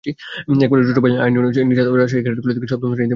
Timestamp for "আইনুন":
1.17-1.43